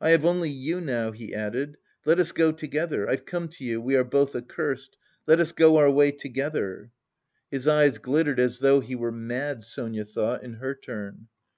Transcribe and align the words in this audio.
"I 0.00 0.12
have 0.12 0.24
only 0.24 0.48
you 0.48 0.80
now," 0.80 1.10
he 1.12 1.34
added. 1.34 1.76
"Let 2.06 2.18
us 2.18 2.32
go 2.32 2.52
together.... 2.52 3.06
I've 3.06 3.26
come 3.26 3.48
to 3.48 3.64
you, 3.64 3.82
we 3.82 3.96
are 3.96 4.02
both 4.02 4.34
accursed, 4.34 4.96
let 5.26 5.40
us 5.40 5.52
go 5.52 5.76
our 5.76 5.90
way 5.90 6.10
together!" 6.10 6.90
His 7.50 7.68
eyes 7.68 7.98
glittered 7.98 8.40
"as 8.40 8.60
though 8.60 8.80
he 8.80 8.94
were 8.94 9.12
mad," 9.12 9.64
Sonia 9.64 10.06
thought, 10.06 10.42
in 10.42 10.54
her 10.54 10.74
turn. 10.74 11.28